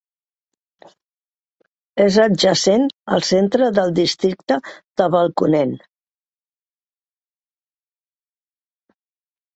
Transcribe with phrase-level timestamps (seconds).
[2.05, 4.57] És adjacent al centre del districte
[5.03, 5.77] de Belconnen.